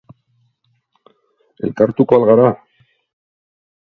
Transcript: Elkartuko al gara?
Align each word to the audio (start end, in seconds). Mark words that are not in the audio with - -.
Elkartuko 1.67 2.19
al 2.21 2.27
gara? 2.31 2.51